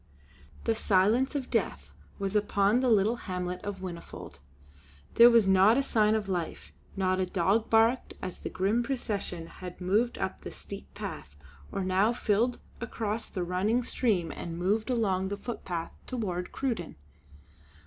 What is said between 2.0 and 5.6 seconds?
was upon the little hamlet of Whinnyfold. There was